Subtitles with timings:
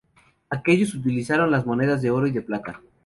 [0.49, 2.81] Aquellos utilizaron las monedas de oro y de plata.